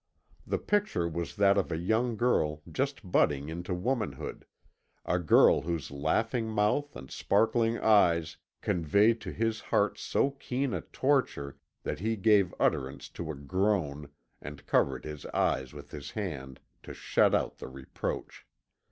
[0.47, 4.47] The picture was that of a young girl just budding into womanhood
[5.05, 10.81] a girl whose laughing mouth and sparkling eyes conveyed to his heart so keen a
[10.81, 14.09] torture that he gave utterance to a groan,
[14.41, 18.47] and covered his eyes with his hand to shut out the reproach.